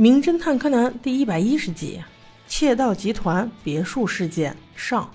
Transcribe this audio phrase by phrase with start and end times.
[0.00, 2.00] 名侦探柯南》第一百一十集：
[2.48, 5.10] 窃盗集团别墅事件上。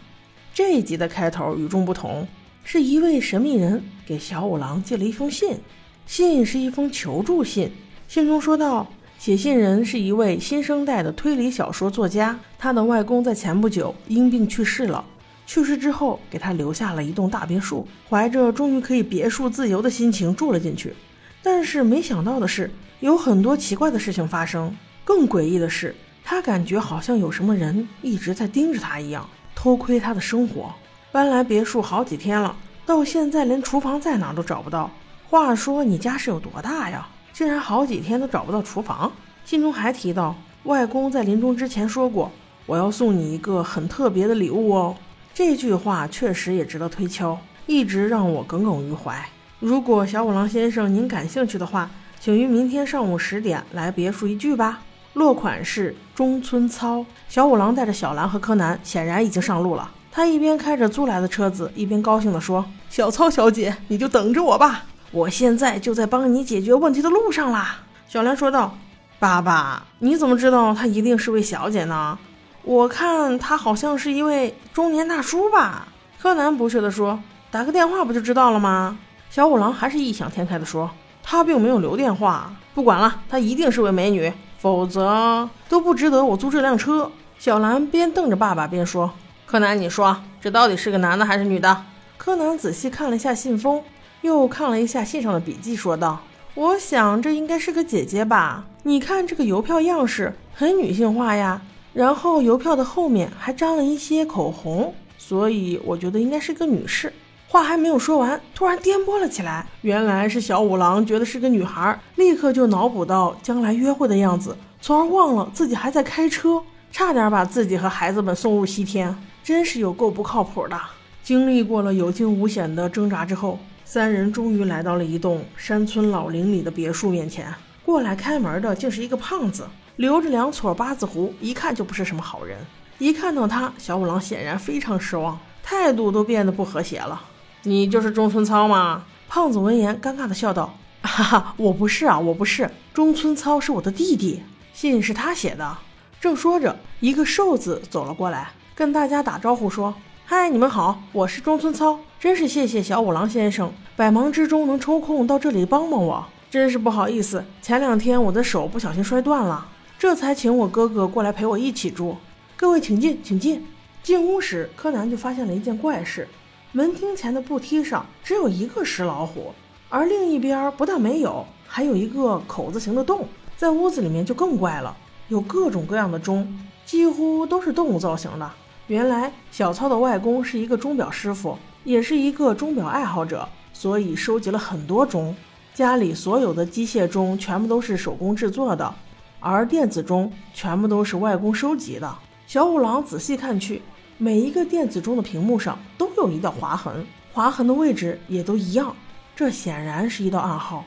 [0.53, 2.27] 这一集的开头与众不同，
[2.63, 5.57] 是一位神秘人给小五郎寄了一封信。
[6.05, 7.71] 信是一封求助信，
[8.07, 8.87] 信中说道：
[9.17, 15.03] 写信人是一位新生代的推理小说作家，他的外公在前不久因病去世了。
[15.47, 20.93] 去世之后，给他留下了一栋大别墅，怀着终于可以别墅自由的心情住了进去。
[21.41, 24.75] 但是没想到的是，有很多奇怪的事情发生。
[25.05, 30.73] 更诡异的是，他感觉好像有什么人一直在盯着他一样，偷窥他的生活。
[31.11, 34.89] 搬来别墅好几天了，到现在连厨房在哪都找不到。
[35.29, 37.07] 话说你家是有多大呀？
[37.31, 39.11] 竟然好几天都找不到厨房。
[39.45, 42.31] 信中还提到，外公在临终之前说过
[42.65, 44.95] ：“我要送你一个很特别的礼物哦。”
[45.35, 49.23] 这句话确实也值得推敲，一直让我耿耿于怀。
[49.59, 54.81] 如果小五郎先生您感兴趣的话，请于明天上午十点来别墅一聚吧。
[55.15, 57.05] 落款是中村操。
[57.27, 59.89] 小五郎带着小兰和柯南，显然已经上路了。
[60.11, 68.77] 他一边开着租来的车子，一边高兴地说：“小操小姐，你就等着我吧，我现在就在帮你解决问题的路上啦。”小兰说道
[69.19, 72.17] ：“爸爸，你怎么知道她一定是位小姐呢？”
[72.63, 75.87] 我看她好像是一位中年大叔吧？
[76.21, 77.19] 柯南不屑地说
[77.51, 78.97] ：“打个电话不就知道了吗？”
[79.29, 80.89] 小五郎还是异想天开地说
[81.21, 84.31] ：“他并没有留电话，不管了，他一定是位美女，
[84.65, 89.11] 否则都不值得我租这辆车。”小兰边瞪着爸爸边说
[89.45, 91.83] ：“柯南，你说这到底是个男的还是女的？”
[92.17, 93.83] 柯南仔细看了一下信封，
[94.21, 96.19] 又看了一下信上的笔记，说道
[96.55, 98.65] ：“我想这应该是个姐姐吧？
[98.81, 101.61] 你看这个邮票样式，很女性化呀。”
[101.93, 107.13] 然后邮票的后面还沾了一些口红，所以我觉得应该是个女士。
[107.55, 109.65] 话还没有说完，突然颠簸了起来。
[109.79, 116.61] 原来是小五郎觉得是个女孩，立刻就脑补到将来约会的样子，从而忘了自己还在开车，
[116.91, 119.17] 差点把自己和孩子们送入西天。
[119.41, 120.77] 真是有够不靠谱的。
[121.23, 127.47] 经历过了有惊无险的挣扎之后，三人终于来到了一栋山村老林里的别墅面前。
[127.85, 129.65] 过来开门的竟是一个胖子。
[129.95, 132.57] 留着两撮八字胡，一看就不是什么好人。
[132.97, 137.21] 一看到他，小五郎显然非常失望，态度都变得不和谐了。
[137.67, 139.05] 你就是中村操吗？
[139.27, 142.69] 胖子闻言，尴尬的笑道：“哈哈，我不是啊，我不是。
[142.93, 145.77] 中村操是我的弟弟，信是他写的。”
[146.21, 151.99] 正说着，一个瘦子走了过来，跟大家打招呼说：“嗨，你们好，我是中村操。
[152.19, 159.67] 真是谢谢小五郎先生，百忙之中能抽空到这里帮帮我，真是不好意思，前两天我的手不小心摔断了。”
[159.97, 162.17] 这才请我哥哥过来陪我一起住。
[162.55, 163.65] 各位请进，请进。
[164.03, 166.27] 进屋时，柯南就发现了一件怪事：
[166.75, 169.53] 门厅前的布梯上只有一个石老虎，
[169.87, 173.25] 而另一边不但没有，还有一个口字形的洞。
[173.55, 174.93] 在屋子里面就更怪了，
[175.29, 176.45] 有各种各样的钟，
[176.85, 178.51] 几乎都是动物造型的。
[178.87, 185.33] 原来小操的外公是一个钟表师傅，也是一个钟表爱好者，所以收集了很多钟。
[185.73, 188.93] 家里所有的机械钟全部都是手工制作的。
[189.39, 192.13] 而电子钟全部都是外公收集的。
[192.45, 193.81] 小五郎仔细看去，
[194.17, 198.95] 每一个电子钟的屏幕上都有一道划痕，划痕的位置也都一样，
[199.35, 200.85] 这显然是一道暗号。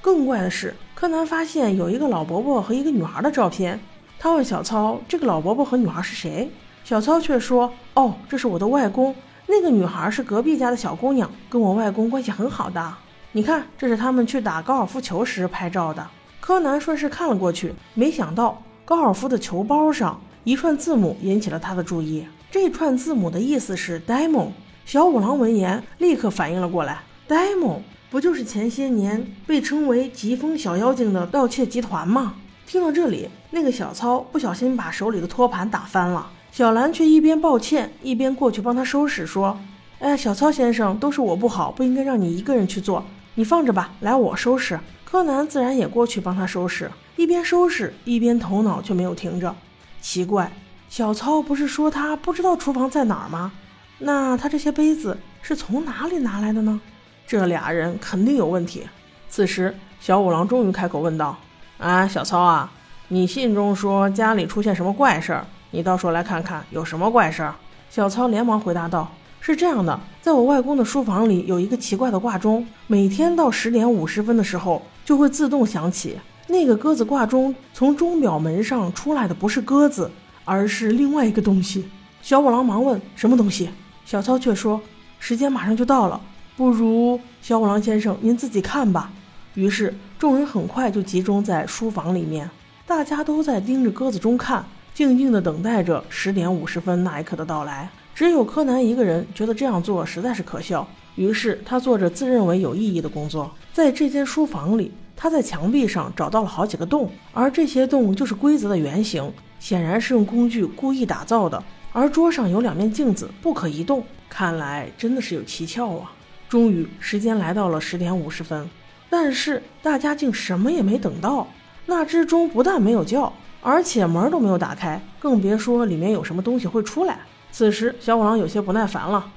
[0.00, 3.80] 更怪的是，柯南发现有一个老伯伯和一个女孩的照片。
[4.20, 6.48] 他问小操：“这个老伯伯和女孩是谁？”
[6.84, 9.12] 小操却说：“哦，这是我的外公。
[9.48, 12.94] 那个女孩是隔壁家的小姑娘，跟我外公关系很好的。
[13.32, 16.06] 你看，这是他们去打高尔夫球时拍照的。”
[16.40, 22.24] 柯南顺势看了过去，没想到高尔夫的球包上一串字母引起了他的注意。
[22.52, 24.48] 这串字母的意思是 “demo”。
[24.84, 27.78] 小五郎闻言立刻反应了过来，“demo”
[28.10, 32.34] 不就是前些年被称为‘疾风小妖精’的盗窃集团吗？”
[32.66, 36.28] 听到这里，那个小操不小心把手里的托盘打翻了。
[36.50, 39.56] 小兰却一边抱歉一边过去帮他收拾，说
[40.00, 43.04] ：“哎，小操先生，都是我不好，不应该让你一个人去做，
[43.36, 49.54] 你放着吧，来我收拾。”柯南自然也过去帮他收拾，一边收拾一边头脑却没有停着。
[50.00, 50.52] 奇怪，
[50.90, 53.52] 小操不是说他不知道厨房在哪儿吗？
[54.00, 56.80] 那他这些杯子是从哪里拿来的呢？
[57.28, 58.82] 这俩人肯定有问题。
[59.28, 61.36] 此时，小五郎终于开口问道
[61.78, 62.68] ：“啊，小操啊，
[63.06, 65.46] 你信中说家里出现什么怪事儿？
[65.70, 67.54] 你倒说来看看，有什么怪事儿？”
[67.88, 69.08] 小操连忙回答道。
[69.40, 76.18] 是这样的，在我外公的书房里有一个奇怪的挂钟，每天到十点五十分的时候就会自动响起。
[76.48, 80.10] 那个鸽子挂钟从钟表门上出来的不是鸽子，
[80.50, 81.88] 而是另外一个东西。
[82.20, 83.70] 小五郎忙问：“什么东西？”
[84.04, 84.80] 小操却说
[85.20, 86.20] ：“时间马上就到了，
[86.56, 89.12] 不如小五郎先生您自己看吧。”
[89.54, 92.50] 于是众人很快就集中在书房里面。
[92.84, 97.88] 大家都在盯着鸽子钟看，静静地等待着十点五十分那一刻的到来。
[98.12, 103.48] 只有柯南一个人觉得这样做实在是可笑，于是他做着自认为有意义的工作。
[103.72, 111.62] 在这间书房里，他在墙壁上找到了好几个洞，而这些洞就是规则的原型，显然是用工具故意打造的。
[111.92, 116.10] 而桌上有两面镜子，不可移动，看来真的是有蹊跷啊！
[116.48, 118.68] 终于，时间来到了十点五十分，
[119.08, 121.46] 但是大家竟什么也没等到。
[121.86, 127.18] 那只钟不但没有叫，而且门都没有打开，更别说里面有什么东西会出来。
[127.50, 129.28] 此时，小五郎有些不耐烦了：“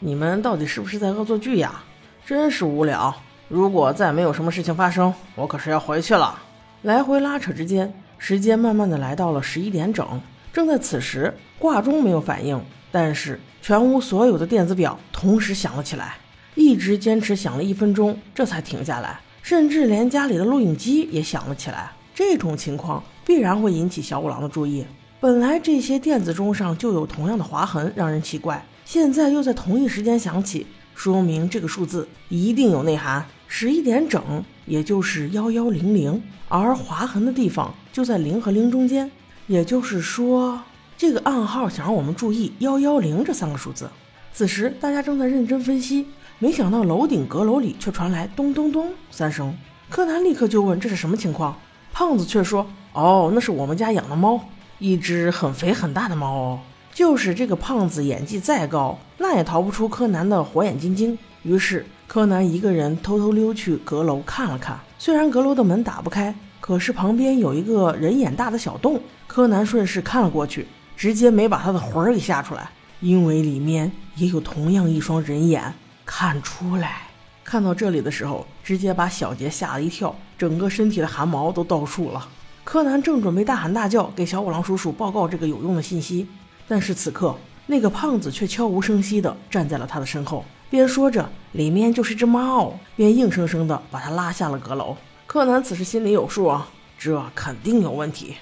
[0.00, 1.84] 你们到底是不是在恶作剧呀？
[2.26, 3.14] 真是无聊！
[3.48, 6.36] 如果再没有什么事情发生，我可是要回去了。”
[6.82, 10.20] 来回拉扯之间，时间慢慢的来到了十一点整。
[10.52, 12.62] 正在此时，挂钟没有反应，
[12.92, 16.18] 但是全屋所有的电子表同时响了起来，
[16.54, 19.18] 一直坚持响了一分钟，这才停下来。
[19.42, 21.90] 甚至连家里的录影机也响了起来。
[22.14, 24.84] 这种情况必然会引起小五郎的注意。
[25.18, 30.66] 本来这些电子钟上就有同样的划痕，让人奇怪，现在又在同一时间响起，
[31.02, 33.24] 说明这个数字一定有内涵。
[33.48, 39.10] 十一点整，也就是幺幺零零，而划痕的地方就在零和零中间，
[39.46, 40.60] 也就是说，
[40.98, 43.88] 这个暗号想让我们注意幺幺零这三个数字。
[44.34, 46.04] 此时大家正在认真分析，
[46.38, 49.56] 没想到楼顶阁楼里却传来咚咚咚三声。
[49.88, 51.56] 柯南立刻就问：“这是什么情况？”
[51.94, 54.38] 胖子却说：“哦，那是我们家养的猫，
[54.78, 56.60] 一只很肥很大的猫哦。
[56.92, 61.18] 就是这个胖子演技再高，那也逃不出柯南的火眼金睛。
[61.42, 64.78] 于是柯南一个人偷偷溜去阁楼看了看。
[64.98, 69.00] 虽然阁楼的门打不开，可是旁边有一个人眼大的小洞。
[69.26, 70.66] 柯南顺势看了过去，
[70.96, 72.70] 直接没把他的魂儿给吓出来，
[73.00, 75.72] 因为里面也有同样一双人眼。
[76.04, 77.02] 看出来。”
[77.44, 82.28] 看到这里的时候，直接把小杰吓了一跳，整个身体的汗毛都倒竖了。
[82.62, 86.28] 柯南正准备大喊大叫给小五郎叔叔报告这个有用的信息，
[86.70, 87.34] 但是此刻
[87.66, 94.96] 那个胖子却悄无声息地站在了他的身后，边说着“里面就是只猫”，边硬生生地把他拉下了阁楼。
[95.26, 98.36] 柯南此时心里有数啊，这肯定有问题。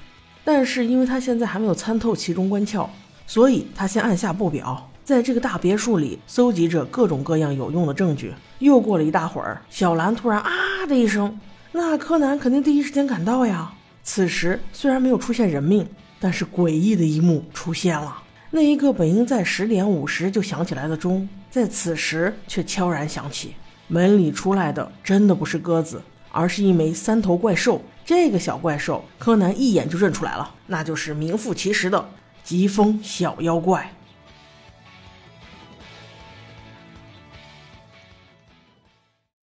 [0.44, 2.86] 但是因为他现在还没有参透其中关窍，
[3.26, 4.90] 所以他先按下不表。
[5.02, 8.34] 在这个大别墅里搜集着各种各样有用的证据。
[8.58, 10.50] 又过了一大会儿，小兰突然啊
[10.86, 11.40] 的一声，
[11.72, 13.72] 那柯南肯定第一时间赶到呀。
[14.02, 15.88] 此时虽然没有出现人命，
[16.20, 23.54] 但是诡异的一幕出现了：那一个本应在十点五十就响起来的钟，在此时却悄然响起。
[23.86, 27.82] 门里出来的真的不是鸽子，而是一枚三头怪兽。
[28.04, 32.08] 这个小怪兽，柯南一眼就认出来了，那就是名副其实的
[32.42, 33.92] 疾风小妖怪。